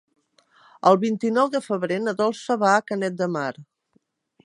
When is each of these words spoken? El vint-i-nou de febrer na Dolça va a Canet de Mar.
El 0.91 0.97
vint-i-nou 1.03 1.53
de 1.57 1.63
febrer 1.67 2.01
na 2.07 2.17
Dolça 2.25 2.61
va 2.65 2.75
a 2.79 2.83
Canet 2.91 3.21
de 3.23 3.33
Mar. 3.37 3.49